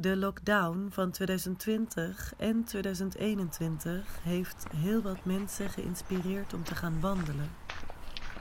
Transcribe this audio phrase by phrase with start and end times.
[0.00, 7.50] De lockdown van 2020 en 2021 heeft heel wat mensen geïnspireerd om te gaan wandelen.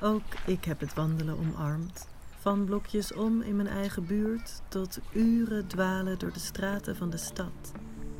[0.02, 2.08] Ook ik heb het wandelen omarmd.
[2.40, 7.18] Van blokjes om in mijn eigen buurt tot uren dwalen door de straten van de
[7.18, 7.71] stad.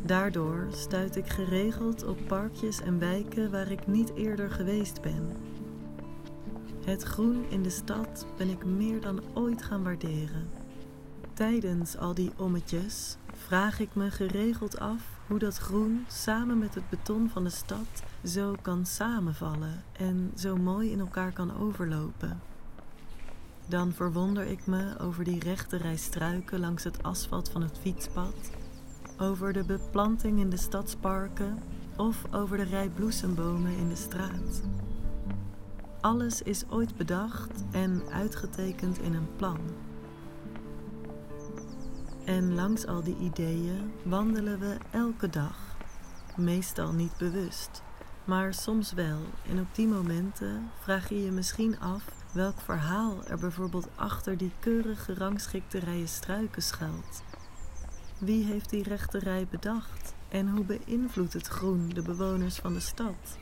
[0.06, 5.32] Daardoor stuit ik geregeld op parkjes en wijken waar ik niet eerder geweest ben.
[6.86, 10.50] Het groen in de stad ben ik meer dan ooit gaan waarderen.
[11.34, 13.18] Tijdens al die ommetjes
[13.48, 18.04] vraag ik me geregeld af hoe dat groen samen met het beton van de stad
[18.24, 22.42] zo kan samenvallen en zo mooi in elkaar kan overlopen.
[23.66, 28.52] Dan verwonder ik me over die rechte rij struiken langs het asfalt van het fietspad,
[29.18, 31.60] over de beplanting in de stadsparken
[31.98, 34.62] of over de rij bloesembomen in de straat.
[36.02, 39.60] Alles is ooit bedacht en uitgetekend in een plan.
[42.30, 45.58] En langs al die ideeën wandelen we elke dag.
[46.36, 47.84] Meestal niet bewust,
[48.24, 49.20] maar soms wel.
[49.50, 54.52] En op die momenten vraag je je misschien af welk verhaal er bijvoorbeeld achter die
[54.60, 57.24] keurig gerangschikte rijen struiken schuilt.
[58.20, 60.14] Wie heeft die rechte rij bedacht?
[60.28, 63.38] En hoe beïnvloedt het groen de bewoners van de stad?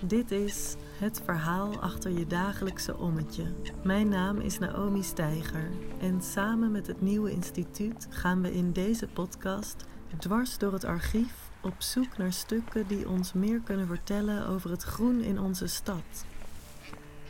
[0.00, 3.44] Dit is het verhaal achter je dagelijkse ommetje.
[3.82, 5.70] Mijn naam is Naomi Steiger
[6.00, 9.84] en samen met het Nieuwe Instituut gaan we in deze podcast
[10.18, 14.82] dwars door het archief op zoek naar stukken die ons meer kunnen vertellen over het
[14.82, 16.24] groen in onze stad.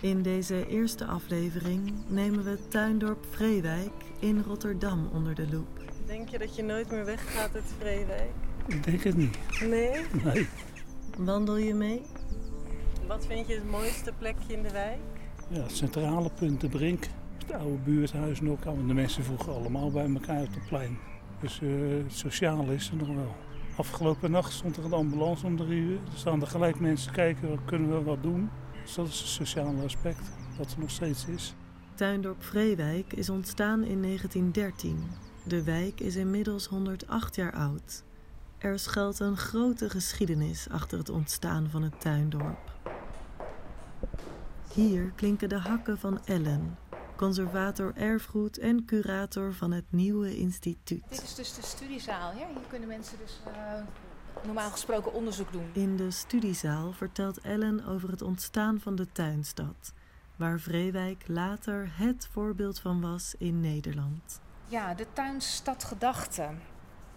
[0.00, 5.80] In deze eerste aflevering nemen we Tuindorp Vreewijk in Rotterdam onder de loep.
[6.06, 8.30] Denk je dat je nooit meer weggaat uit Vreewijk?
[8.66, 9.38] Ik denk het niet.
[9.60, 10.00] Nee?
[10.24, 10.48] Nee.
[11.18, 12.02] Wandel je mee?
[13.06, 14.98] Wat vind je het mooiste plekje in de wijk?
[15.48, 17.06] Ja, het centrale punt, de Brink.
[17.38, 18.60] Het oude buurthuis nog.
[18.60, 20.98] De mensen vroegen allemaal bij elkaar op het plein.
[21.40, 21.68] Dus eh,
[22.02, 23.34] het sociale is er nog wel.
[23.76, 25.98] Afgelopen nacht stond er een ambulance om drie uur.
[26.12, 28.50] Er staan er gelijk mensen kijken, wat kunnen we wat doen.
[28.82, 31.54] Dus dat is het sociale aspect, dat er nog steeds is.
[31.94, 35.04] Tuindorp Vreewijk is ontstaan in 1913.
[35.44, 38.04] De wijk is inmiddels 108 jaar oud.
[38.58, 42.73] Er schuilt een grote geschiedenis achter het ontstaan van het tuindorp.
[44.74, 46.78] Hier klinken de hakken van Ellen,
[47.16, 51.02] conservator erfgoed en curator van het nieuwe instituut.
[51.08, 52.30] Dit is dus de studiezaal.
[52.30, 52.46] Ja?
[52.46, 53.54] Hier kunnen mensen dus uh,
[54.44, 55.70] normaal gesproken onderzoek doen.
[55.72, 59.92] In de studiezaal vertelt Ellen over het ontstaan van de tuinstad,
[60.36, 64.40] waar Vreewijk later het voorbeeld van was in Nederland.
[64.66, 66.48] Ja, de tuinstadgedachte.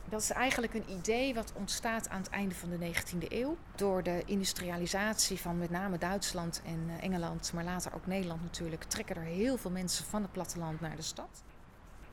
[0.09, 3.57] Dat is eigenlijk een idee wat ontstaat aan het einde van de 19e eeuw.
[3.75, 8.83] Door de industrialisatie van met name Duitsland en eh, Engeland, maar later ook Nederland natuurlijk,
[8.83, 11.43] trekken er heel veel mensen van het platteland naar de stad.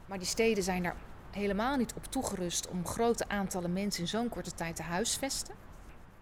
[0.07, 0.97] Maar die steden zijn daar
[1.31, 5.55] helemaal niet op toegerust om grote aantallen mensen in zo'n korte tijd te huisvesten.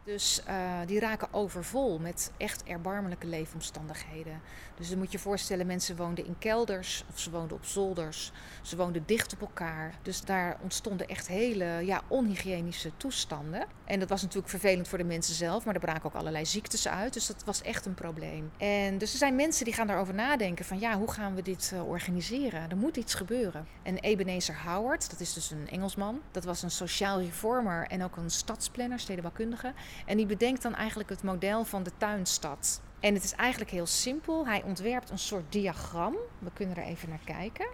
[0.04, 4.40] Dus uh, die raken overvol met echt erbarmelijke leefomstandigheden.
[4.76, 8.32] Dus dan moet je voorstellen, mensen woonden in kelders of ze woonden op zolders.
[8.62, 9.94] Ze woonden dicht op elkaar.
[10.02, 13.66] Dus daar ontstonden echt hele ja, onhygiënische toestanden.
[13.84, 16.88] En dat was natuurlijk vervelend voor de mensen zelf, maar er braken ook allerlei ziektes
[16.88, 17.12] uit.
[17.12, 18.50] Dus dat was echt een probleem.
[18.56, 21.70] En dus er zijn mensen die gaan daarover nadenken van ja, hoe gaan we dit
[21.74, 22.70] uh, organiseren?
[22.70, 23.66] Er moet iets gebeuren.
[23.82, 28.16] En Ebenezer Howard, dat is dus een Engelsman, dat was een sociaal reformer en ook
[28.16, 29.72] een stadsplanner, stedenbouwkundige.
[30.06, 32.82] En die bedenkt dan eigenlijk het model van de tuinstad.
[33.00, 34.46] En het is eigenlijk heel simpel.
[34.46, 36.16] Hij ontwerpt een soort diagram.
[36.38, 37.66] We kunnen er even naar kijken.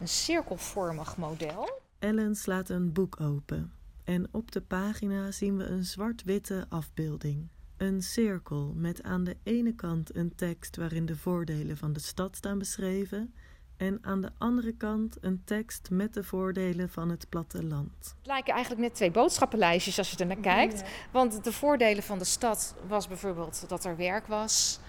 [0.00, 1.80] Een cirkelvormig model.
[1.98, 3.72] Ellen slaat een boek open.
[4.04, 7.48] En op de pagina zien we een zwart-witte afbeelding.
[7.76, 12.36] Een cirkel met aan de ene kant een tekst waarin de voordelen van de stad
[12.36, 13.34] staan beschreven
[13.78, 17.92] en aan de andere kant een tekst met de voordelen van het platteland.
[17.98, 20.82] Het lijken eigenlijk net twee boodschappenlijstjes als je er naar kijkt.
[21.10, 24.80] Want de voordelen van de stad was bijvoorbeeld dat er werk was,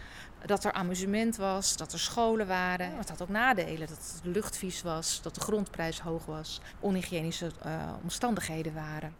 [0.45, 2.97] dat er amusement was, dat er scholen waren.
[2.97, 7.51] Het had ook nadelen, dat de lucht vies was, dat de grondprijs hoog was, onhygiënische
[7.65, 9.13] uh, omstandigheden waren.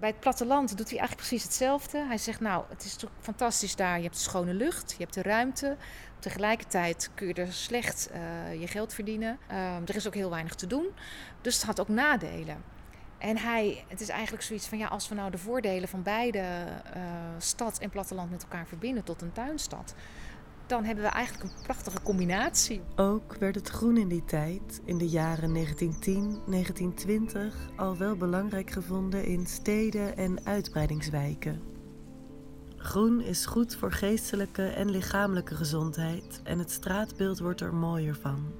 [0.00, 2.04] Bij het platteland doet hij eigenlijk precies hetzelfde.
[2.06, 3.96] Hij zegt, nou, het is toch fantastisch daar.
[3.96, 5.76] Je hebt schone lucht, je hebt de ruimte.
[6.18, 9.38] Tegelijkertijd kun je er slecht uh, je geld verdienen.
[9.50, 10.86] Uh, er is ook heel weinig te doen.
[11.40, 12.64] Dus het had ook nadelen.
[13.18, 16.38] En hij, het is eigenlijk zoiets van, ja, als we nou de voordelen van beide
[16.96, 17.02] uh,
[17.38, 19.94] stad en platteland met elkaar verbinden tot een tuinstad,
[20.70, 22.80] dan hebben we eigenlijk een prachtige combinatie.
[22.96, 28.70] Ook werd het groen in die tijd, in de jaren 1910, 1920, al wel belangrijk
[28.70, 31.60] gevonden in steden en uitbreidingswijken.
[32.76, 38.52] Groen is goed voor geestelijke en lichamelijke gezondheid en het straatbeeld wordt er mooier van.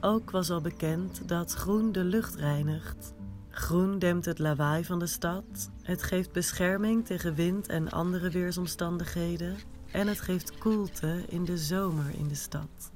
[0.00, 3.14] Ook was al bekend dat groen de lucht reinigt.
[3.50, 9.56] Groen dempt het lawaai van de stad, het geeft bescherming tegen wind en andere weersomstandigheden
[9.92, 12.90] en het geeft koelte in de zomer in de stad.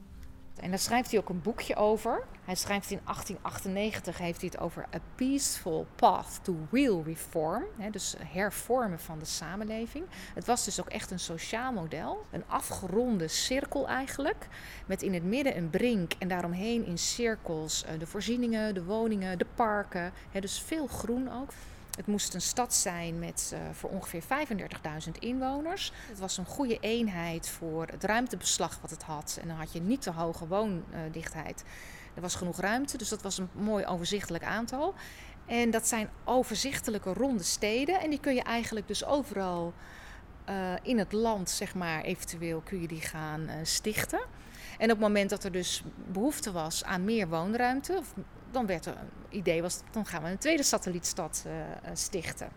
[0.62, 2.24] En daar schrijft hij ook een boekje over.
[2.44, 7.64] Hij schrijft in 1898 heeft hij het over A Peaceful Path to Real Reform.
[7.78, 10.04] Hè, dus hervormen van de samenleving.
[10.34, 12.26] Het was dus ook echt een sociaal model.
[12.30, 14.48] Een afgeronde cirkel eigenlijk.
[14.86, 19.38] Met in het midden een brink en daaromheen in cirkels eh, de voorzieningen, de woningen,
[19.38, 20.12] de parken.
[20.30, 21.50] Hè, dus veel groen ook.
[21.96, 25.92] Het moest een stad zijn met uh, voor ongeveer 35.000 inwoners.
[26.08, 29.38] Het was een goede eenheid voor het ruimtebeslag wat het had.
[29.40, 31.64] En dan had je niet te hoge woondichtheid.
[32.14, 34.94] Er was genoeg ruimte, dus dat was een mooi overzichtelijk aantal.
[35.46, 38.00] En dat zijn overzichtelijke ronde steden.
[38.00, 39.72] En die kun je eigenlijk dus overal
[40.48, 44.20] uh, in het land, zeg maar, eventueel kun je die gaan uh, stichten.
[44.78, 48.00] En op het moment dat er dus behoefte was aan meer woonruimte,
[48.50, 51.52] dan werd er een idee was, dan gaan we een tweede satellietstad uh,
[51.92, 52.48] stichten.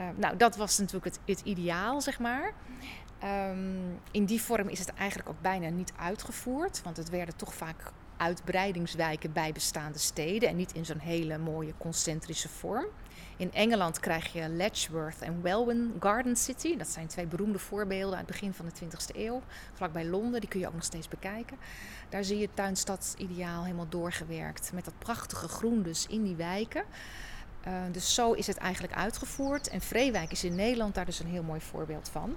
[0.00, 2.52] Uh, nou, dat was natuurlijk het, het ideaal, zeg maar.
[3.50, 7.54] Um, in die vorm is het eigenlijk ook bijna niet uitgevoerd, want het werden toch
[7.54, 7.92] vaak
[8.22, 12.86] uitbreidingswijken bij bestaande steden en niet in zo'n hele mooie concentrische vorm.
[13.36, 16.76] In Engeland krijg je Letchworth en Welwyn Garden City.
[16.76, 19.42] Dat zijn twee beroemde voorbeelden uit het begin van de 20e eeuw.
[19.72, 21.56] Vlakbij Londen, die kun je ook nog steeds bekijken.
[22.08, 24.72] Daar zie je het tuinstad-ideaal helemaal doorgewerkt.
[24.72, 26.84] Met dat prachtige groen dus in die wijken.
[27.66, 29.68] Uh, dus zo is het eigenlijk uitgevoerd.
[29.68, 32.36] En Vreewijk is in Nederland daar dus een heel mooi voorbeeld van.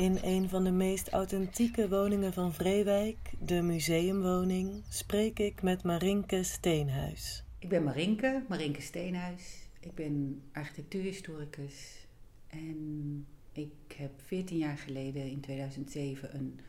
[0.00, 6.42] In een van de meest authentieke woningen van Vreewijk, de museumwoning, spreek ik met Marinke
[6.42, 7.44] Steenhuis.
[7.58, 9.68] Ik ben Marinke, Marinke Steenhuis.
[9.80, 12.06] Ik ben architectuurhistoricus
[12.46, 16.60] en ik heb 14 jaar geleden in 2007 een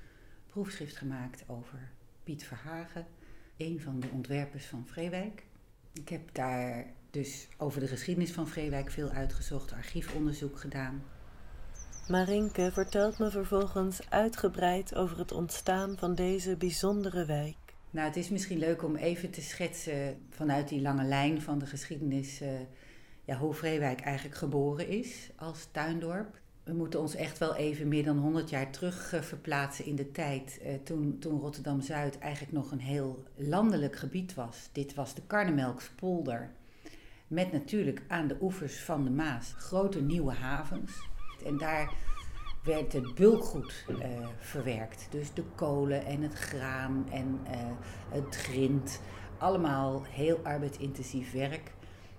[0.47, 1.91] proefschrift gemaakt over
[2.23, 3.05] Piet Verhagen,
[3.57, 5.43] een van de ontwerpers van Vreewijk.
[5.93, 11.03] Ik heb daar dus over de geschiedenis van Vreewijk veel uitgezocht, archiefonderzoek gedaan.
[12.11, 17.55] Marinke vertelt me vervolgens uitgebreid over het ontstaan van deze bijzondere wijk.
[17.89, 21.65] Nou, het is misschien leuk om even te schetsen vanuit die lange lijn van de
[21.65, 22.49] geschiedenis uh,
[23.25, 26.39] ja, hoe Vreewijk eigenlijk geboren is als tuindorp.
[26.63, 30.11] We moeten ons echt wel even meer dan 100 jaar terug uh, verplaatsen in de
[30.11, 34.69] tijd uh, toen, toen Rotterdam Zuid eigenlijk nog een heel landelijk gebied was.
[34.71, 36.51] Dit was de Karnemelkspolder.
[37.27, 41.09] Met natuurlijk aan de oevers van de Maas grote nieuwe havens.
[41.43, 41.93] En daar
[42.63, 43.97] werd het bulkgoed uh,
[44.39, 45.07] verwerkt.
[45.09, 47.51] Dus de kolen en het graan en uh,
[48.09, 49.01] het grind.
[49.37, 51.71] Allemaal heel arbeidsintensief werk.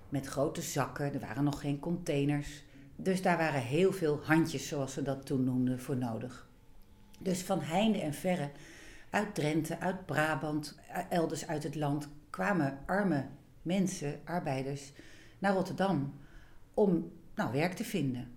[0.09, 1.13] Met grote zakken.
[1.13, 2.63] Er waren nog geen containers.
[2.95, 6.47] Dus daar waren heel veel handjes, zoals ze dat toen noemden, voor nodig.
[7.19, 8.49] Dus van heinde en verre,
[9.09, 10.79] uit Drenthe, uit Brabant,
[11.09, 13.25] elders uit het land, kwamen arme
[13.61, 14.91] mensen, arbeiders,
[15.39, 16.13] naar Rotterdam
[16.73, 18.31] om nou, werk te vinden.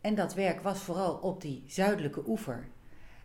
[0.00, 2.68] En dat werk was vooral op die zuidelijke oever.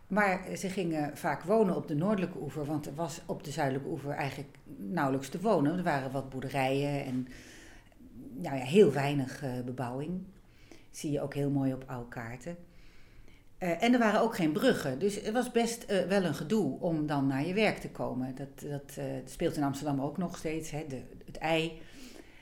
[0.06, 3.88] Maar ze gingen vaak wonen op de noordelijke oever, want er was op de zuidelijke
[3.88, 5.76] oever eigenlijk nauwelijks te wonen.
[5.76, 7.28] Er waren wat boerderijen en
[8.32, 10.22] nou ja, heel weinig uh, bebouwing.
[10.90, 12.56] Zie je ook heel mooi op oude kaarten.
[13.58, 16.80] Uh, en er waren ook geen bruggen, dus het was best uh, wel een gedoe
[16.80, 18.34] om dan naar je werk te komen.
[18.34, 21.80] Dat, dat speelt in Amsterdam ook nog steeds, hè, de, het ei,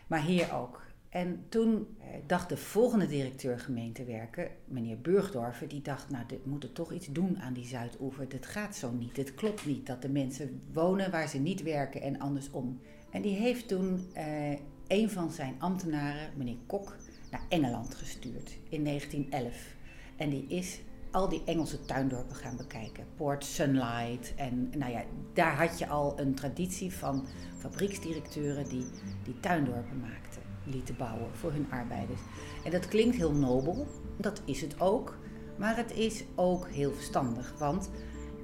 [0.07, 0.83] maar hier ook.
[1.13, 6.63] En toen eh, dacht de volgende directeur gemeentewerken, meneer Burgdorfer, die dacht, nou, dit moet
[6.63, 8.29] er toch iets doen aan die Zuidoever.
[8.29, 9.17] Dat gaat zo niet.
[9.17, 12.81] Het klopt niet dat de mensen wonen waar ze niet werken en andersom.
[13.11, 14.51] En die heeft toen eh,
[14.89, 16.97] een van zijn ambtenaren, meneer Kok,
[17.31, 19.75] naar Engeland gestuurd in 1911.
[20.17, 23.05] En die is al die Engelse tuindorpen gaan bekijken.
[23.17, 24.35] Port Sunlight.
[24.37, 25.03] En nou ja,
[25.33, 27.27] daar had je al een traditie van
[27.59, 28.85] fabrieksdirecteuren die,
[29.25, 30.32] die tuindorpen maakten
[30.65, 32.21] lieten bouwen voor hun arbeiders.
[32.65, 35.19] En dat klinkt heel nobel, dat is het ook,
[35.57, 37.91] maar het is ook heel verstandig, want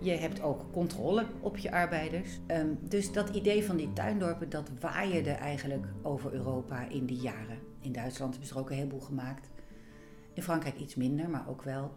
[0.01, 2.39] je hebt ook controle op je arbeiders.
[2.47, 7.59] Um, dus dat idee van die tuindorpen, dat waaierde eigenlijk over Europa in die jaren.
[7.81, 9.51] In Duitsland hebben ze er ook een heleboel gemaakt.
[10.33, 11.93] In Frankrijk iets minder, maar ook wel.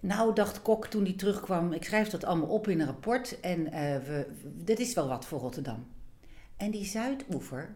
[0.00, 3.60] Nou, dacht Kok toen hij terugkwam, ik schrijf dat allemaal op in een rapport en
[3.60, 5.86] uh, we, dit is wel wat voor Rotterdam.
[6.56, 7.74] En die Zuidoever,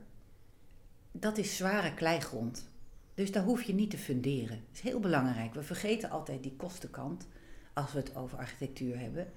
[1.12, 2.70] dat is zware kleigrond.
[3.14, 4.56] Dus daar hoef je niet te funderen.
[4.56, 5.54] Dat is heel belangrijk.
[5.54, 7.26] We vergeten altijd die kostenkant
[7.72, 9.32] als we het over architectuur hebben.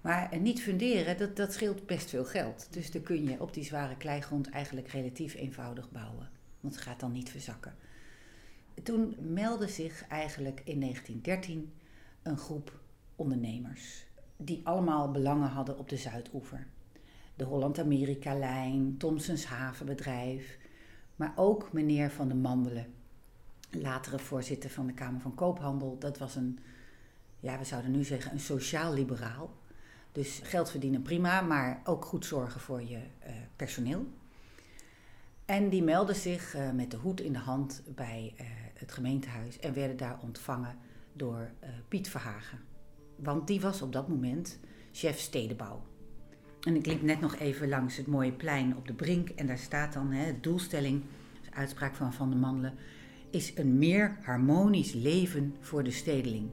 [0.00, 2.66] Maar niet funderen, dat, dat scheelt best veel geld.
[2.70, 6.30] Dus dan kun je op die zware kleigrond eigenlijk relatief eenvoudig bouwen.
[6.60, 7.74] Want het gaat dan niet verzakken.
[8.82, 11.72] Toen meldde zich eigenlijk in 1913
[12.22, 12.80] een groep
[13.16, 14.04] ondernemers.
[14.36, 16.66] die allemaal belangen hadden op de Zuidoever.
[17.36, 20.58] De Holland-Amerika-lijn, Thomsons havenbedrijf,
[21.22, 22.94] maar ook meneer Van de Mandelen,
[23.70, 25.96] latere voorzitter van de Kamer van Koophandel.
[25.98, 26.58] Dat was een,
[27.40, 29.54] ja, we zouden nu zeggen, een sociaal-liberaal.
[30.12, 34.06] Dus geld verdienen prima, maar ook goed zorgen voor je uh, personeel.
[35.44, 39.58] En die meldden zich uh, met de hoed in de hand bij uh, het gemeentehuis
[39.58, 40.78] en werden daar ontvangen
[41.12, 41.50] door
[41.88, 42.58] Piet Verhagen.
[43.16, 44.58] Want die was op dat moment
[44.92, 45.82] chef stedenbouw.
[46.62, 49.58] En ik liep net nog even langs het mooie plein op de Brink en daar
[49.58, 51.02] staat dan hè, doelstelling,
[51.44, 52.74] de uitspraak van Van der Mandelen,
[53.30, 56.50] is een meer harmonisch leven voor de stedeling.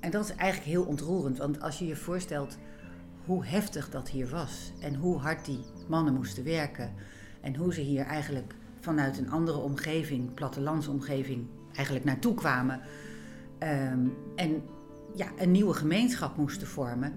[0.00, 2.58] En dat is eigenlijk heel ontroerend, want als je je voorstelt
[3.24, 6.94] hoe heftig dat hier was en hoe hard die mannen moesten werken
[7.40, 12.80] en hoe ze hier eigenlijk vanuit een andere omgeving, plattelandsomgeving, eigenlijk naartoe kwamen
[13.60, 14.62] um, en
[15.14, 17.12] ja, een nieuwe gemeenschap moesten vormen,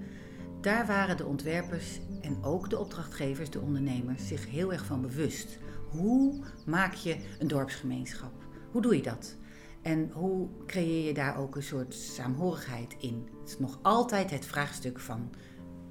[0.62, 5.58] daar waren de ontwerpers en ook de opdrachtgevers, de ondernemers, zich heel erg van bewust.
[5.90, 8.34] Hoe maak je een dorpsgemeenschap?
[8.72, 9.38] Hoe doe je dat?
[9.82, 13.30] En hoe creëer je daar ook een soort saamhorigheid in?
[13.40, 15.30] Het is nog altijd het vraagstuk van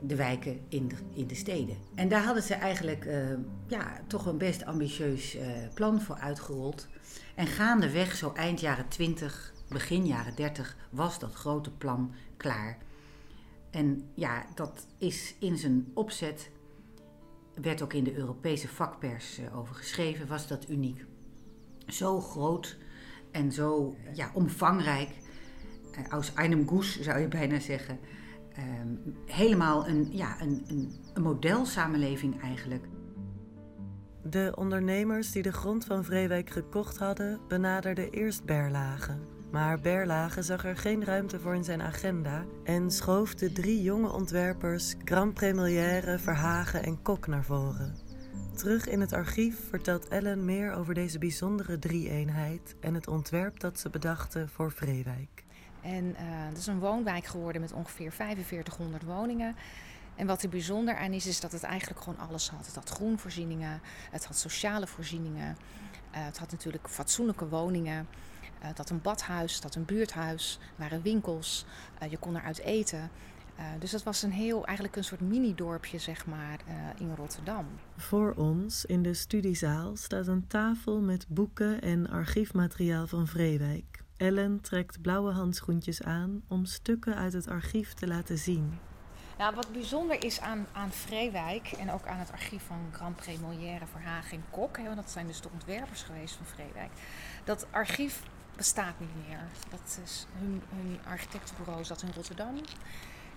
[0.01, 1.77] de wijken in de, steden.
[1.95, 3.15] En daar hadden ze eigenlijk uh,
[3.67, 5.43] ja, toch een best ambitieus uh,
[5.75, 6.89] plan voor uitgerold.
[7.35, 12.79] En gaandeweg, zo eind jaren 20, begin jaren 30, was dat grote plan klaar.
[13.71, 16.51] En ja, dat is in zijn opzet,
[17.55, 21.05] werd ook in de Europese vakpers uh, over geschreven, was dat uniek.
[21.87, 22.79] Zo groot
[23.31, 25.11] en zo ja, omvangrijk,
[26.11, 27.99] als einem Goes zou je bijna zeggen
[28.59, 32.85] um, helemaal een, ja, een, een, een modelsamenleving eigenlijk.
[34.23, 39.19] De ondernemers die de grond van Vreewijk gekocht hadden, benaderden eerst Berlage.
[39.51, 44.13] Maar Berlage zag er geen ruimte voor in zijn agenda en schoof de drie jonge
[44.13, 47.97] ontwerpers Grand Verhagen en Kok naar voren.
[48.55, 53.79] Terug in het archief vertelt Ellen meer over deze bijzondere drie-eenheid en het ontwerp dat
[53.81, 55.45] ze bedachten voor Vreewijk.
[55.81, 59.57] En uh, het is een woonwijk geworden met ongeveer 4500 woningen.
[60.17, 62.67] En wat er bijzonder aan is, is dat het eigenlijk gewoon alles had.
[62.67, 65.57] Het had groenvoorzieningen, het had sociale voorzieningen,
[66.15, 68.09] uh, het had natuurlijk fatsoenlijke woningen.
[68.61, 71.65] Uh, het had een badhuis, had een buurthuis, waren winkels,
[72.11, 73.11] je kon eruit eten.
[73.59, 76.59] Uh, dus dat was een heel, eigenlijk een soort mini-dorpje, zeg maar,
[76.99, 77.67] in Rotterdam.
[77.97, 84.03] Voor ons in de studiezaal staat een tafel met boeken en archiefmateriaal van Vreewijk.
[84.17, 88.79] Ellen trekt blauwe handschoentjes aan om stukken uit het archief te laten zien.
[89.39, 93.41] Nou, wat bijzonder is aan, aan Vreewijk en ook aan het archief van Grand Prix
[93.41, 96.91] Molière, Verhagen en Kok, hè, want dat zijn dus de ontwerpers geweest van Vreewijk,
[97.45, 98.23] dat archief
[98.59, 99.41] bestaat niet meer.
[99.71, 102.55] Dat is hun, hun architectenbureau zat in Rotterdam.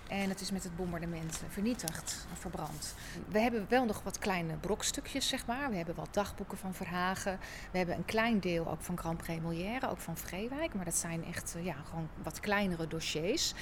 [0.08, 2.96] En het is met het bombardement vernietigd, verbrand.
[3.28, 5.70] We hebben wel nog wat kleine brokstukjes, zeg maar.
[5.70, 7.40] We hebben wat dagboeken van Verhagen.
[7.72, 10.74] We hebben een klein deel ook van Grand Prix ook van Vreewijk.
[10.74, 13.54] Maar dat zijn echt ja, gewoon wat kleinere dossiers.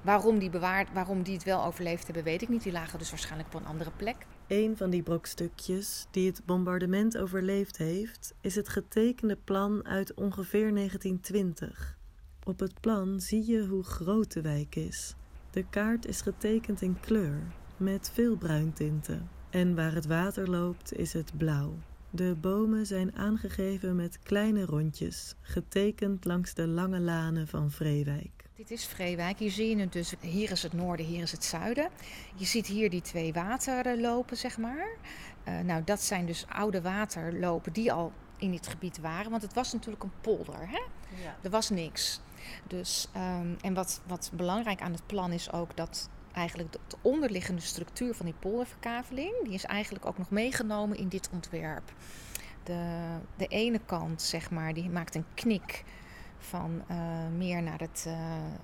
[0.00, 2.62] Waarom die, bewaard, waarom die het wel overleefd hebben, weet ik niet.
[2.62, 4.16] Die lagen dus waarschijnlijk op een andere plek.
[4.50, 10.74] Een van die brokstukjes die het bombardement overleefd heeft, is het getekende plan uit ongeveer
[10.74, 11.98] 1920.
[12.44, 15.14] Op het plan zie je hoe groot de wijk is.
[15.50, 17.42] De kaart is getekend in kleur,
[17.76, 19.28] met veel bruintinten.
[19.50, 21.74] En waar het water loopt is het blauw.
[22.10, 28.39] De bomen zijn aangegeven met kleine rondjes, getekend langs de lange lanen van Vreewijk.
[28.60, 29.38] Dit is Vreewijk.
[29.38, 30.14] Hier zie je het dus.
[30.20, 31.88] Hier is het noorden, hier is het zuiden.
[32.34, 34.88] Je ziet hier die twee waterlopen, zeg maar.
[35.48, 39.30] Uh, nou, dat zijn dus oude waterlopen die al in dit gebied waren.
[39.30, 40.68] Want het was natuurlijk een polder.
[40.68, 40.80] Hè?
[41.22, 41.36] Ja.
[41.42, 42.20] Er was niks.
[42.66, 46.96] Dus, um, en wat, wat belangrijk aan het plan is ook dat eigenlijk de, de,
[47.02, 51.92] onderliggende structuur van die polderverkaveling, die is eigenlijk ook nog meegenomen in dit ontwerp.
[52.62, 52.98] De,
[53.36, 55.84] de ene kant, zeg maar, die maakt een knik
[56.40, 56.96] van uh,
[57.36, 58.14] meer naar het, uh,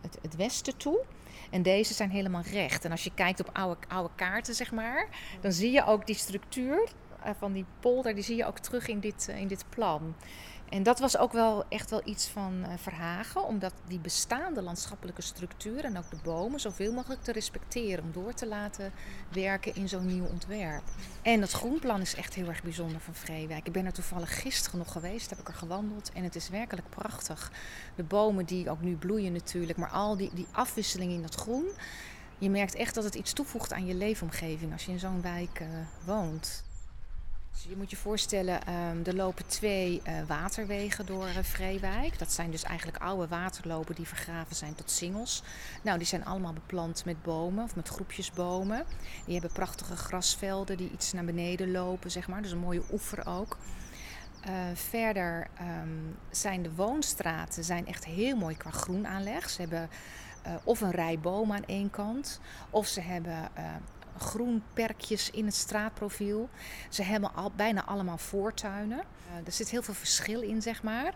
[0.01, 1.05] het, het, westen toe.
[1.51, 2.85] En deze zijn helemaal recht.
[2.85, 5.09] En als je kijkt op oude, oude kaarten, zeg maar,
[5.41, 6.89] dan zie je ook die structuur
[7.25, 10.15] uh, van die polder, die zie je ook terug in dit, in dit plan.
[10.69, 15.23] En dat was ook wel echt wel iets van uh, Verhagen, omdat die bestaande landschappelijke
[15.23, 18.93] structuur en ook de bomen zoveel mogelijk te respecteren, om door te laten
[19.33, 20.83] werken in zo'n nieuw ontwerp.
[21.23, 23.67] En het groenplan is echt heel erg bijzonder van Vreewijk.
[23.67, 26.91] Ik ben er toevallig gisteren nog geweest, heb ik er gewandeld en het is werkelijk
[26.91, 27.53] prachtig.
[27.95, 31.71] De bomen die ook nu bloeien natuurlijk, maar al die, die afwisseling in dat groen.
[32.39, 35.61] Je merkt echt dat het iets toevoegt aan je leefomgeving als je in zo'n wijk
[35.61, 35.69] uh,
[36.05, 36.65] woont.
[37.57, 42.19] Dus je moet je voorstellen, um, er lopen twee uh, waterwegen door uh, Vreewijk.
[42.19, 45.43] Dat zijn dus eigenlijk oude waterlopen die vergraven zijn tot singels.
[45.83, 48.85] Nou, die zijn allemaal beplant met bomen of met groepjes bomen.
[49.25, 52.43] Die hebben prachtige grasvelden die iets naar beneden lopen, zeg maar.
[52.43, 53.57] Dus een mooie oever ook.
[54.49, 59.51] Uh, verder um, zijn de woonstraten zijn echt heel mooi qua groenaanleg.
[59.51, 59.91] Ze hebben
[60.65, 63.49] of een rij bomen aan één kant, of ze hebben
[63.96, 63.96] groen
[64.73, 66.49] perkjes in het straatprofiel.
[66.89, 68.99] Ze hebben al, bijna allemaal voortuinen.
[68.99, 71.15] Uh, er zit heel veel verschil in, zeg maar.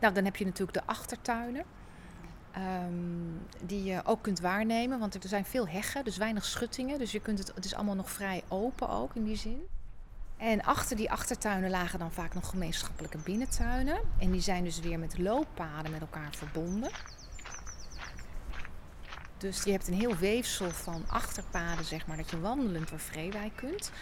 [0.00, 1.64] Nou, dan heb je natuurlijk de achtertuinen.
[2.56, 6.98] Um, die je ook kunt waarnemen, want er zijn veel heggen, dus weinig schuttingen.
[6.98, 9.66] Dus je kunt het, het is allemaal nog vrij open ook in die zin.
[10.36, 14.00] En achter die achtertuinen lagen dan vaak nog gemeenschappelijke binnentuinen.
[14.18, 16.90] En die zijn dus weer met looppaden met elkaar verbonden.
[19.40, 23.56] Dus je hebt een heel weefsel van achterpaden, zeg maar, dat je wandelend door Vreewijk
[23.56, 23.92] kunt.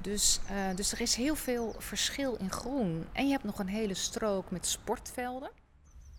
[0.00, 3.04] Dus, uh, dus er is heel veel verschil in groen.
[3.12, 5.50] En je hebt nog een hele strook met sportvelden.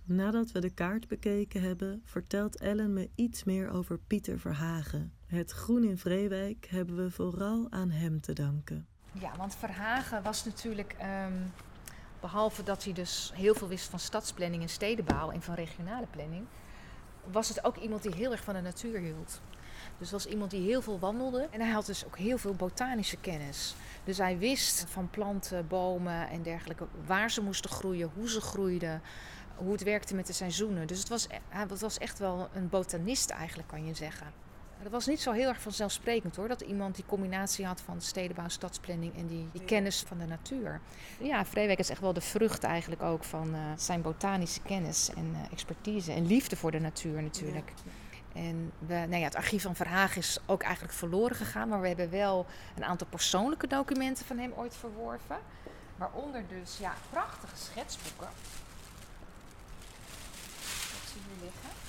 [0.03, 5.13] Nadat we de kaart bekeken hebben, vertelt Ellen me iets meer over Pieter Verhagen.
[5.25, 8.87] Het groen in Vreewijk hebben we vooral aan hem te danken.
[9.11, 11.53] Ja, want Verhagen was natuurlijk, um,
[12.19, 16.45] behalve dat hij dus heel veel wist van stadsplanning en stedenbouw en van regionale planning,
[17.31, 19.41] was het ook iemand die heel erg van de natuur hield.
[19.97, 21.47] Dus was iemand die heel veel wandelde.
[21.51, 23.75] En hij had dus ook heel veel botanische kennis.
[24.03, 29.01] Dus hij wist van planten, bomen en dergelijke waar ze moesten groeien, hoe ze groeiden,
[29.55, 30.87] hoe het werkte met de seizoenen.
[30.87, 34.27] Dus het was, hij was echt wel een botanist eigenlijk, kan je zeggen.
[34.83, 38.47] Dat was niet zo heel erg vanzelfsprekend hoor, dat iemand die combinatie had van stedenbouw,
[38.47, 40.81] stadsplanning en die, die kennis van de natuur.
[41.19, 45.31] Ja, Vreewijk is echt wel de vrucht eigenlijk ook van uh, zijn botanische kennis en
[45.31, 47.73] uh, expertise en liefde voor de natuur natuurlijk.
[48.33, 51.87] En we, nou ja, het archief van Verhaag is ook eigenlijk verloren gegaan, maar we
[51.87, 55.37] hebben wel een aantal persoonlijke documenten van hem ooit verworven.
[55.97, 58.29] Waaronder dus ja, prachtige schetsboeken.
[60.91, 61.83] Dat zie je liggen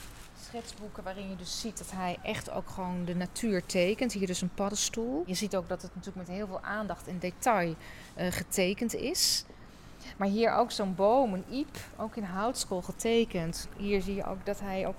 [0.55, 4.13] schetsboeken waarin je dus ziet dat hij echt ook gewoon de natuur tekent.
[4.13, 5.23] Hier dus een paddenstoel.
[5.27, 7.75] Je ziet ook dat het natuurlijk met heel veel aandacht en detail
[8.19, 9.45] uh, getekend is.
[10.17, 13.69] Maar hier ook zo'n boom, een iep, ook in houtskool getekend.
[13.77, 14.97] Hier zie je ook dat hij ook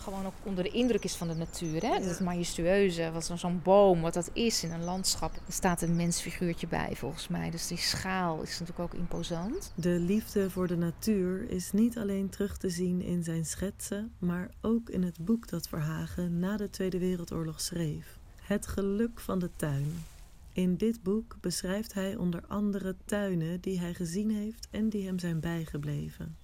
[0.00, 1.82] gewoon ook onder de indruk is van de natuur.
[1.82, 2.04] Hè?
[2.04, 5.34] Dat majestueuze, wat zo'n boom, wat dat is in een landschap.
[5.34, 7.50] Er staat een mensfiguurtje bij volgens mij.
[7.50, 9.72] Dus die schaal is natuurlijk ook imposant.
[9.74, 14.50] De liefde voor de natuur is niet alleen terug te zien in zijn schetsen, maar
[14.60, 18.18] ook in het boek dat Verhagen na de Tweede Wereldoorlog schreef.
[18.40, 20.04] Het geluk van de tuin.
[20.52, 25.18] In dit boek beschrijft hij onder andere tuinen die hij gezien heeft en die hem
[25.18, 26.36] zijn bijgebleven.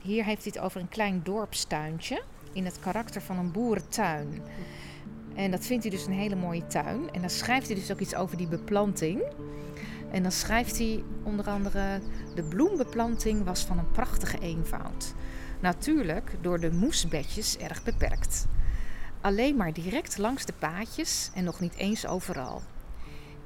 [0.00, 4.42] Hier heeft hij het over een klein dorpstuintje in het karakter van een boerentuin.
[5.34, 7.10] En dat vindt hij dus een hele mooie tuin.
[7.12, 9.22] En dan schrijft hij dus ook iets over die beplanting.
[10.10, 12.00] En dan schrijft hij onder andere:
[12.34, 15.14] De bloembeplanting was van een prachtige eenvoud.
[15.60, 18.46] Natuurlijk door de moesbedjes erg beperkt.
[19.20, 22.62] Alleen maar direct langs de paadjes en nog niet eens overal.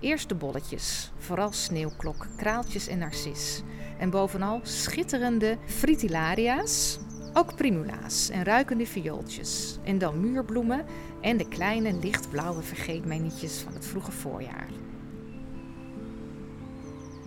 [0.00, 3.62] Eerst de bolletjes, vooral sneeuwklok, kraaltjes en narcis.
[3.98, 6.98] En bovenal schitterende fritillaria's,
[7.37, 9.79] ook primula's en ruikende viooltjes.
[9.85, 10.85] En dan muurbloemen
[11.20, 14.68] en de kleine lichtblauwe vergeetmijnietjes van het vroege voorjaar.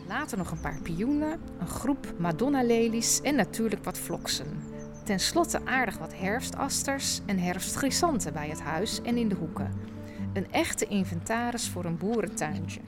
[0.08, 4.48] Later nog een paar pioenen, een groep madonna-lelies en natuurlijk wat vloksen.
[5.04, 9.74] Ten slotte aardig wat herfstasters en herfstchrysanten bij het huis en in de hoeken.
[10.34, 12.82] Een echte inventaris voor een boerentuintje.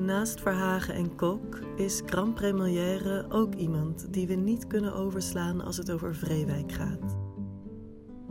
[0.00, 5.76] Naast Verhagen en Kok is Grand Première ook iemand die we niet kunnen overslaan als
[5.76, 7.16] het over Vreewijk gaat.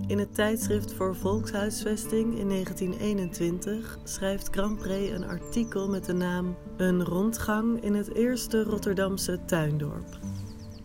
[0.07, 7.03] In het tijdschrift voor Volkshuisvesting in 1921 schrijft Grand een artikel met de naam Een
[7.03, 10.19] rondgang in het eerste Rotterdamse tuindorp.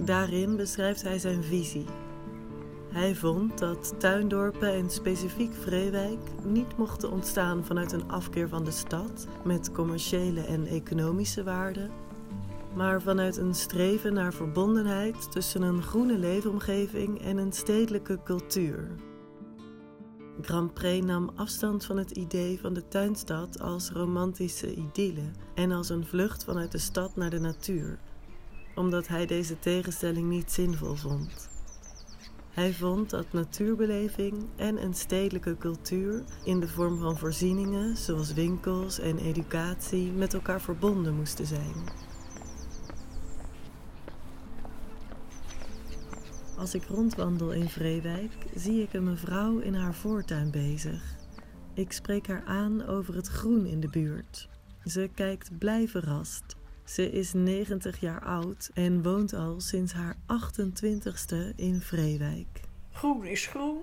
[0.04, 1.86] Daarin beschrijft hij zijn visie
[2.92, 8.70] hij vond dat tuindorpen en specifiek Vreewijk niet mochten ontstaan vanuit een afkeer van de
[8.70, 11.90] stad met commerciële en economische waarden,
[12.74, 18.88] maar vanuit een streven naar verbondenheid tussen een groene leefomgeving en een stedelijke cultuur.
[20.40, 25.88] Grand Pré nam afstand van het idee van de tuinstad als romantische idylle en als
[25.88, 27.98] een vlucht vanuit de stad naar de natuur,
[28.74, 31.51] omdat hij deze tegenstelling niet zinvol vond.
[32.52, 38.98] Hij vond dat natuurbeleving en een stedelijke cultuur in de vorm van voorzieningen zoals winkels
[38.98, 41.74] en educatie met elkaar verbonden moesten zijn.
[46.58, 51.16] Als ik rondwandel in Vreewijk, zie ik een mevrouw in haar voortuin bezig.
[51.74, 54.48] Ik spreek haar aan over het groen in de buurt.
[54.84, 56.56] Ze kijkt blij verrast.
[56.84, 62.60] Ze is 90 jaar oud en woont al sinds haar 28ste in Vreewijk.
[62.92, 63.82] Groen is groen.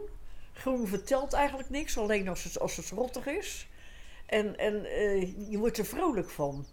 [0.54, 3.68] Groen vertelt eigenlijk niks, alleen als het, als het rottig is.
[4.26, 6.66] En, en eh, je wordt er vrolijk van.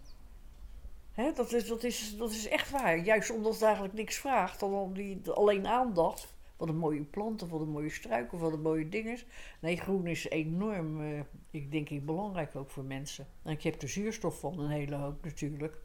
[1.11, 2.97] Hè, dat, is, dat, is, dat is echt waar.
[2.97, 6.35] Juist omdat het eigenlijk niks vraagt, dan die, alleen aandacht.
[6.57, 9.17] Wat een mooie planten, wat een mooie struiken, wat een mooie dingen.
[9.59, 11.19] Nee, groen is enorm, uh,
[11.51, 13.27] ik denk ik, belangrijk ook voor mensen.
[13.43, 15.77] En ik heb er zuurstof van, een hele hoop natuurlijk.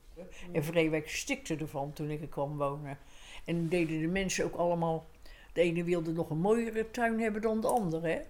[0.53, 2.99] En Vreewijk stikte ervan toen ik er kwam wonen.
[3.45, 5.07] En deden de mensen ook allemaal...
[5.53, 8.21] De ene wilde nog een mooiere tuin hebben dan de andere, hè?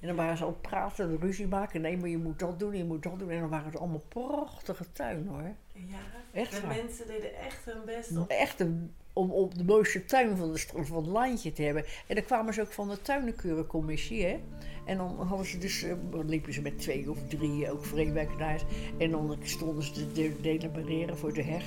[0.00, 1.80] En dan waren ze al praten, ruzie maken.
[1.80, 3.30] Nee, maar je moet dat doen, je moet dat doen.
[3.30, 5.54] En dan waren het allemaal prachtige tuinen hoor.
[5.72, 5.98] Ja,
[6.32, 8.24] echt de mensen deden echt hun best om...
[8.28, 11.84] Echt een, om, om de mooiste tuin van, de, van het landje te hebben.
[12.06, 14.40] En dan kwamen ze ook van de tuinenkeurencommissie, hè.
[14.86, 15.92] En dan hadden ze dus, uh,
[16.26, 18.62] liepen ze met twee of drie, ook vreemdwerkenaars.
[18.98, 21.64] En dan stonden ze te delibereren voor de heg.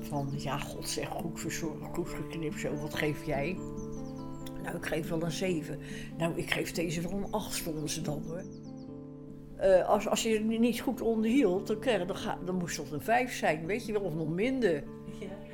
[0.00, 3.58] Van, ja, god zeg, goed verzorgd, goed geknipt, zo, wat geef jij?
[4.62, 5.78] Nou, ik geef wel een 7.
[6.18, 8.42] Nou, ik geef deze wel een 8, stonden ze dan hoor.
[9.60, 13.34] Uh, als, als je het niet goed onderhield, dan, dan, dan moest dat een 5
[13.34, 14.84] zijn, weet je wel, of nog minder.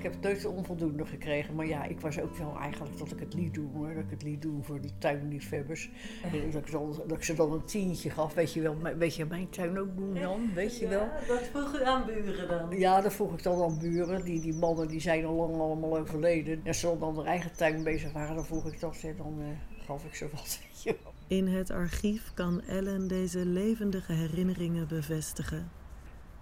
[0.02, 3.18] Ik heb het nooit onvoldoende gekregen, maar ja, ik was ook wel eigenlijk dat ik
[3.18, 3.94] het liet doen hoor.
[3.94, 5.90] Dat ik het liet doen voor de tuinliefhebbers.
[6.22, 9.16] En dat, ik dan, dat ik ze dan een tientje gaf, weet je wel, weet
[9.16, 11.08] je mijn tuin ook doen dan, weet je wel.
[11.28, 12.78] dat vroeg u aan buren dan?
[12.78, 14.24] Ja, dat vroeg ik dan aan buren.
[14.24, 16.54] Die, die mannen die zijn al lang allemaal overleden.
[16.54, 19.34] En als ze dan hun eigen tuin bezig waren, dan vroeg ik dat en dan
[19.38, 19.46] uh,
[19.86, 21.12] gaf ik ze wat, weet je wel.
[21.26, 25.81] In het archief kan Ellen deze levendige herinneringen bevestigen.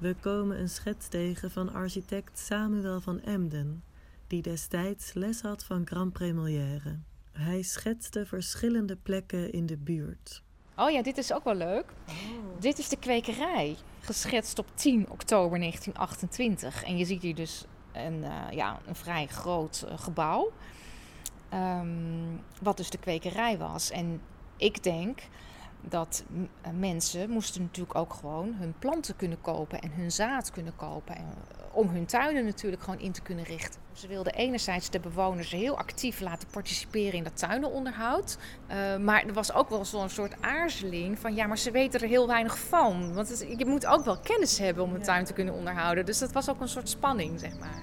[0.01, 3.85] We komen een schets tegen van architect Samuel van Emden,
[4.27, 6.99] die destijds les had van Grand Première.
[7.33, 10.43] Hij schetste verschillende plekken in de buurt.
[10.77, 11.85] Oh ja, dit is ook wel leuk.
[12.09, 12.15] Oh.
[12.61, 16.83] Dit is de kwekerij, geschetst op 10 oktober 1928.
[16.85, 20.53] En je ziet hier dus een, uh, ja, een vrij groot uh, gebouw.
[21.55, 23.91] Um, wat dus de kwekerij was.
[23.91, 24.21] En
[24.57, 25.21] ik denk
[25.89, 26.25] dat
[26.63, 31.17] eh, mensen moesten natuurlijk ook gewoon hun planten kunnen kopen en hun zaad kunnen kopen.
[31.17, 33.81] En, eh, om hun tuinen natuurlijk gewoon in te kunnen richten.
[33.93, 38.39] Ze wilden enerzijds de bewoners heel actief laten participeren in dat tuinenonderhoud.
[38.71, 42.09] Uh, maar er was ook wel zo'n soort aarzeling van ja, maar ze weten er
[42.09, 43.15] heel weinig van.
[43.15, 46.07] Want je moet ook wel kennis hebben om een tuin te kunnen onderhouden.
[46.07, 47.83] Dus dat was ook een soort spanning, zeg maar.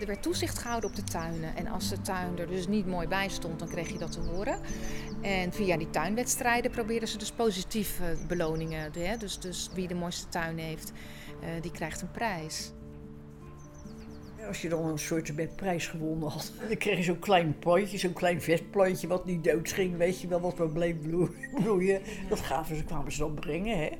[0.00, 1.56] Er werd toezicht gehouden op de tuinen.
[1.56, 4.20] En als de tuin er dus niet mooi bij stond, dan kreeg je dat te
[4.20, 4.58] horen.
[5.24, 8.92] En via die tuinwedstrijden probeerden ze dus positieve beloningen.
[8.92, 9.16] Hè?
[9.16, 10.92] Dus, dus wie de mooiste tuin heeft,
[11.42, 12.72] uh, die krijgt een prijs.
[14.46, 18.12] Als je dan een soort prijs gewonnen had, dan kreeg je zo'n klein plantje, zo'n
[18.12, 20.96] klein vestplantje wat niet dood ging, weet je wel, wat maar bleef
[21.54, 22.02] bloeien.
[22.28, 23.90] Dat gaven ze, kwamen ze dan brengen, hè.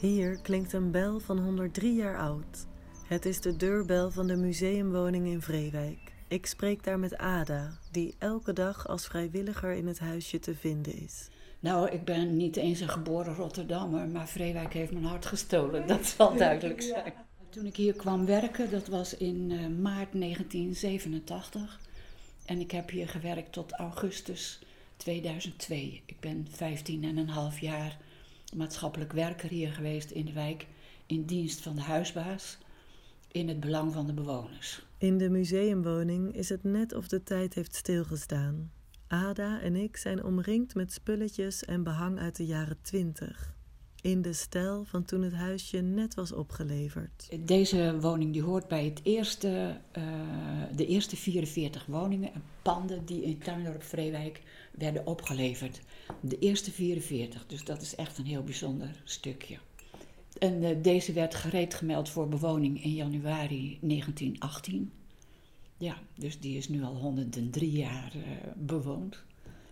[0.00, 2.68] Hier klinkt een bel van 103 jaar oud.
[3.10, 6.12] Het is de deurbel van de museumwoning in Vreewijk.
[6.28, 10.94] Ik spreek daar met Ada, die elke dag als vrijwilliger in het huisje te vinden
[11.02, 11.28] is.
[11.60, 15.86] Nou, ik ben niet eens een geboren Rotterdammer, maar Vreewijk heeft mijn hart gestolen.
[15.86, 17.12] Dat zal duidelijk zijn.
[17.48, 21.80] Toen ik hier kwam werken, dat was in uh, maart 1987.
[22.44, 24.58] En ik heb hier gewerkt tot augustus
[24.96, 26.02] 2002.
[26.06, 27.98] Ik ben 15 en een half jaar
[28.56, 30.66] maatschappelijk werker hier geweest in de wijk
[31.06, 32.58] in dienst van de huisbaas
[33.32, 34.86] in het belang van de bewoners.
[34.98, 38.70] In de museumwoning is het net of de tijd heeft stilgestaan.
[39.06, 43.54] Ada en ik zijn omringd met spulletjes en behang uit de jaren twintig.
[44.02, 47.28] In de stijl van toen het huisje net was opgeleverd.
[47.40, 50.04] Deze woning die hoort bij het eerste, uh,
[50.76, 54.42] de eerste 44 woningen en panden die in Tuindorp Vreewijk
[54.78, 55.80] werden opgeleverd.
[56.20, 59.58] De eerste 44, dus dat is echt een heel bijzonder stukje.
[60.38, 64.92] En uh, deze werd gereed gemeld voor bewoning in januari 1918.
[65.76, 68.22] Ja, dus die is nu al 103 jaar uh,
[68.56, 69.22] bewoond.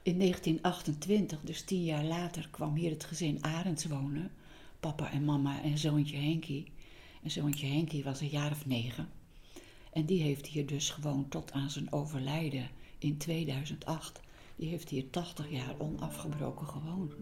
[0.02, 4.30] In 1928, dus tien jaar later, kwam hier het gezin Arends wonen.
[4.80, 6.72] Papa en mama en zoontje Henkie.
[7.22, 9.08] En zoontje Henkie was een jaar of negen.
[9.92, 12.68] En die heeft hier dus gewoond tot aan zijn overlijden
[12.98, 14.20] in 2008.
[14.56, 17.12] Die heeft hier 80 jaar onafgebroken gewoond.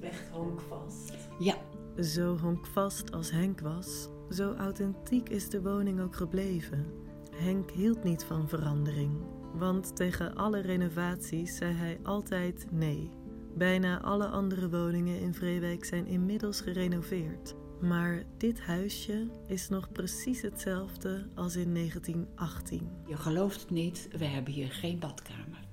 [0.00, 1.12] Echt honkvast.
[1.38, 1.58] Ja.
[2.00, 6.86] Zo honkvast als Henk was, zo authentiek is de woning ook gebleven.
[7.34, 9.20] Henk hield niet van verandering,
[9.54, 13.10] want tegen alle renovaties zei hij altijd nee.
[13.54, 17.54] Bijna alle andere woningen in Vreewijk zijn inmiddels gerenoveerd.
[17.80, 22.90] Maar dit huisje is nog precies hetzelfde als in 1918.
[23.06, 25.64] Je gelooft het niet, we hebben hier geen badkamer.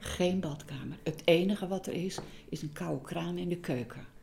[0.00, 0.98] geen badkamer.
[1.02, 4.13] Het enige wat er is, is een koude kraan in de keuken.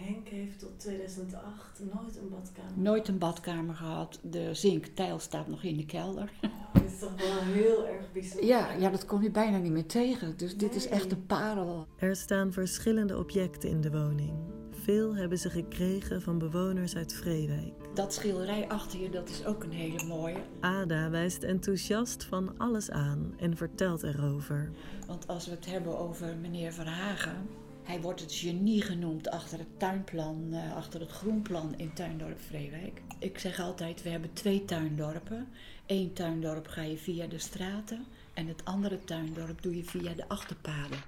[0.00, 2.72] Henk heeft tot 2008 nooit een badkamer.
[2.74, 4.18] Nooit een badkamer gehad.
[4.22, 6.32] De zinktijl staat nog in de kelder.
[6.72, 8.46] Dat is toch wel heel erg bijzonder.
[8.46, 10.36] Ja, ja, dat kom je bijna niet meer tegen.
[10.36, 11.86] Dus dit is echt een parel.
[11.96, 14.32] Er staan verschillende objecten in de woning.
[14.70, 17.72] Veel hebben ze gekregen van bewoners uit Vreewijk.
[17.94, 20.36] Dat schilderij achter je, dat is ook een hele mooie.
[20.60, 24.70] Ada wijst enthousiast van alles aan en vertelt erover.
[25.06, 27.48] Want als we het hebben over meneer Verhagen,
[27.82, 33.02] hij wordt het genie genoemd achter het tuinplan, uh, achter het groenplan in Tuindorp Vreewijk.
[33.18, 35.48] Ik zeg altijd, we hebben twee tuindorpen.
[35.86, 40.28] Eén tuindorp ga je via de straten en het andere tuindorp doe je via de
[40.28, 40.98] achterpaden.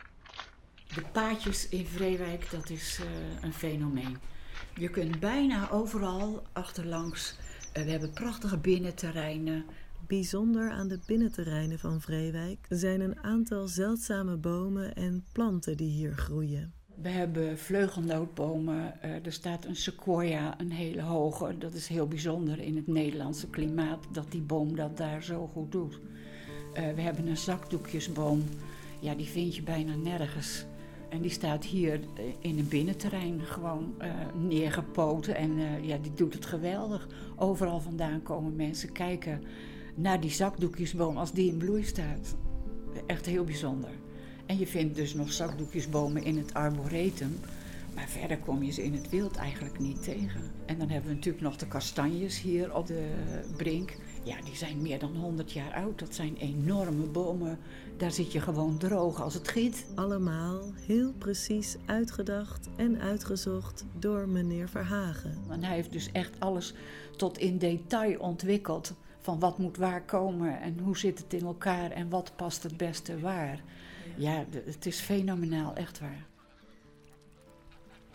[0.95, 3.07] De paadjes in Vreewijk, dat is uh,
[3.43, 4.19] een fenomeen.
[4.75, 7.37] Je kunt bijna overal achterlangs.
[7.77, 9.65] Uh, we hebben prachtige binnenterreinen.
[10.13, 16.13] Bijzonder aan de binnenterreinen van Vreewijk zijn een aantal zeldzame bomen en planten die hier
[16.13, 16.73] groeien.
[16.95, 18.95] We hebben vleugelnootbomen.
[19.05, 21.59] Uh, er staat een sequoia, een hele hoge.
[21.59, 25.73] Dat is heel bijzonder in het Nederlandse klimaat dat die boom dat daar zo goed
[25.73, 25.95] doet.
[25.95, 28.43] Uh, we hebben een zakdoekjesboom.
[29.01, 30.65] Ja, die vind je bijna nergens.
[31.09, 32.01] En die staat hier
[32.39, 33.95] in een binnenterrein gewoon
[34.51, 35.37] uh.
[35.37, 37.09] En ja, die doet het geweldig.
[37.37, 39.41] Overal vandaan komen mensen kijken
[39.95, 42.37] naar die zakdoekjesboom als die in bloei staat.
[43.07, 43.91] Echt heel bijzonder.
[44.47, 47.39] En je vindt dus nog zakdoekjesbomen in het arboretum.
[47.95, 50.41] Maar verder kom je ze in het wild eigenlijk niet tegen.
[50.67, 53.11] En dan hebben we natuurlijk nog de kastanjes hier op de
[53.57, 53.97] brink.
[54.25, 55.99] Ja, die zijn meer dan 100 jaar oud.
[55.99, 57.59] Dat zijn enorme bomen.
[57.97, 59.87] Daar zit je gewoon droog als het giet.
[59.95, 65.39] Allemaal heel precies uitgedacht en uitgezocht door meneer Verhagen.
[65.49, 66.75] En hij heeft dus echt alles
[67.17, 68.95] tot in detail ontwikkeld.
[69.23, 72.77] Van wat moet waar komen en hoe zit het in elkaar en wat past het
[72.77, 73.61] beste waar.
[74.17, 76.27] Ja, het is fenomenaal, echt waar.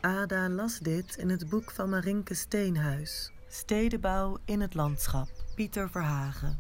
[0.02, 3.32] Ada las dit in het boek van Marinke Steenhuis.
[3.48, 6.58] Stedenbouw in het landschap, Pieter Verhagen.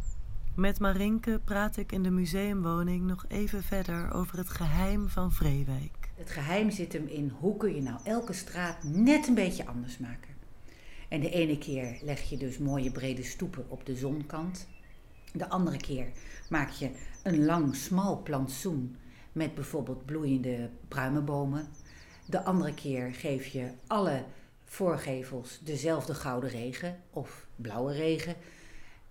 [0.55, 6.11] Met Marinke praat ik in de museumwoning nog even verder over het geheim van Vreewijk.
[6.15, 9.97] Het geheim zit hem in hoe kun je nou elke straat net een beetje anders
[9.97, 10.36] maken.
[11.07, 14.67] En de ene keer leg je dus mooie brede stoepen op de zonkant.
[15.33, 16.07] De andere keer
[16.49, 16.91] maak je
[17.23, 18.95] een lang smal plantsoen
[19.31, 21.67] met bijvoorbeeld bloeiende pruimenbomen.
[22.25, 24.23] De andere keer geef je alle
[24.65, 28.35] voorgevels dezelfde gouden regen of blauwe regen.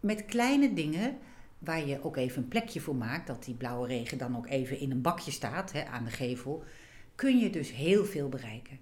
[0.01, 1.19] Met kleine dingen
[1.59, 4.79] waar je ook even een plekje voor maakt, dat die blauwe regen dan ook even
[4.79, 6.65] in een bakje staat hè, aan de gevel,
[7.15, 8.79] kun je dus heel veel bereiken.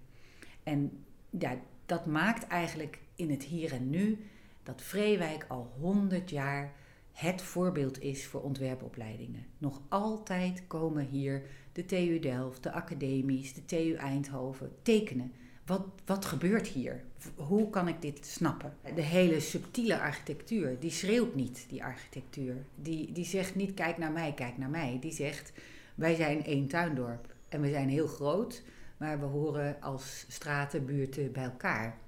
[0.63, 1.05] En
[1.39, 4.19] ja, dat maakt eigenlijk in het hier en nu
[4.63, 6.73] dat Vreewijk al 100 jaar
[7.13, 9.47] het voorbeeld is voor ontwerpopleidingen.
[9.59, 15.33] Nog altijd komen hier de TU Delft, de academies, de TU Eindhoven tekenen.
[15.67, 17.05] Wat, wat gebeurt hier?
[17.35, 18.77] Hoe kan ik dit snappen?
[18.95, 22.65] De hele subtiele architectuur, die schreeuwt niet, die architectuur.
[22.75, 24.99] Die, die zegt niet kijk naar mij, kijk naar mij.
[25.01, 25.53] Die zegt
[25.95, 28.63] wij zijn één tuindorp en we zijn heel groot,
[28.97, 31.99] maar we horen als straten, buurten bij elkaar.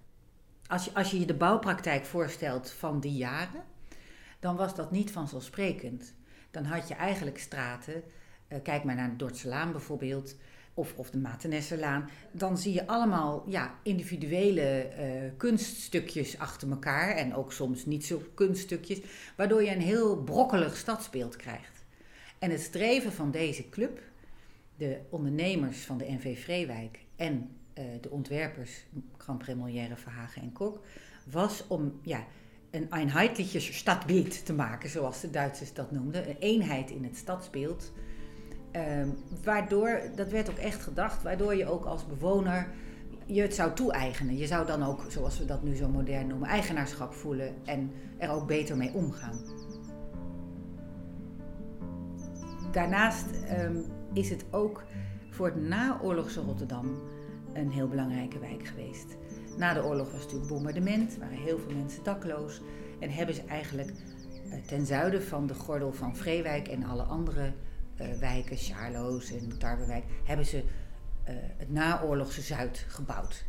[0.69, 3.65] Als je, als je je de bouwpraktijk voorstelt van die jaren,
[4.41, 6.15] dan was dat niet vanzelfsprekend.
[6.51, 8.03] Dan had je eigenlijk straten,
[8.49, 10.37] uh, kijk maar naar de Dordtselaan bijvoorbeeld,
[10.75, 17.35] of, of de Matenesserlaan, dan zie je allemaal ja, individuele uh, kunststukjes achter elkaar en
[17.35, 19.01] ook soms niet zo kunststukjes,
[19.37, 21.85] waardoor je een heel brokkelig stadsbeeld krijgt.
[22.39, 24.01] En het streven van deze club,
[24.77, 27.51] de ondernemers van de NV Vreewijk en
[28.01, 28.87] de ontwerpers
[29.17, 30.81] Grand Première Verhagen en Kok,
[31.31, 32.25] was om ja,
[32.71, 36.29] een einheitliches stadbeeld te maken, zoals de Duitsers dat noemden.
[36.29, 37.93] Een eenheid in het stadsbeeld.
[38.73, 42.69] Um, waardoor, dat werd ook echt gedacht, waardoor je ook als bewoner
[43.27, 44.37] je het zou toe-eigenen.
[44.37, 48.31] Je zou dan ook, zoals we dat nu zo modern noemen, eigenaarschap voelen en er
[48.31, 49.41] ook beter mee omgaan.
[52.73, 53.27] Daarnaast
[53.61, 54.85] um, is het ook
[55.31, 57.01] voor het naoorlogse Rotterdam
[57.59, 59.17] een heel belangrijke wijk geweest.
[59.57, 62.61] Na de oorlog was het natuurlijk bombardement, waren heel veel mensen dakloos.
[63.01, 63.93] En hebben ze eigenlijk
[64.47, 67.53] uh, ten zuiden van de gordel van Vreewijk en alle andere
[68.01, 73.45] uh, wijken, Charloes en Tarwewijk, hebben ze uh, het naoorlogse Zuid gebouwd.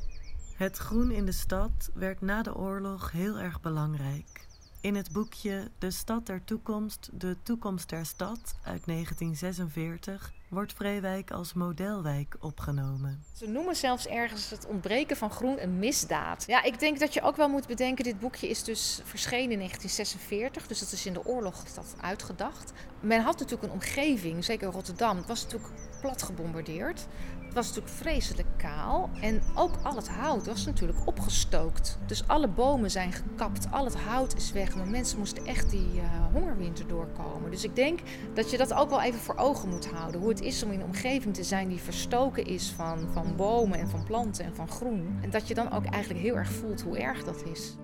[0.55, 4.47] Het groen in de stad werd na de oorlog heel erg belangrijk.
[4.81, 11.31] In het boekje De Stad der Toekomst, de Toekomst der Stad uit 1946 wordt Vreewijk
[11.31, 13.23] als modelwijk opgenomen.
[13.33, 16.43] Ze noemen zelfs ergens het ontbreken van groen een misdaad.
[16.47, 19.57] Ja, ik denk dat je ook wel moet bedenken, dit boekje is dus verschenen in
[19.57, 22.71] 1946, dus dat is in de oorlog dat uitgedacht.
[22.99, 27.07] Men had natuurlijk een omgeving, zeker Rotterdam, het was natuurlijk plat gebombardeerd.
[27.47, 31.97] Het was natuurlijk vreselijk kaal en ook al het hout was natuurlijk opgestookt.
[32.05, 34.75] Dus alle bomen zijn gekapt, al het hout is weg.
[34.75, 37.51] Maar mensen moesten echt die uh, hongerwinter doorkomen.
[37.51, 37.99] Dus ik denk
[38.33, 40.21] dat je dat ook wel even voor ogen moet houden.
[40.21, 43.79] Hoe het is om in een omgeving te zijn die verstoken is van, van bomen
[43.79, 45.19] en van planten en van groen.
[45.21, 47.75] En dat je dan ook eigenlijk heel erg voelt hoe erg dat is.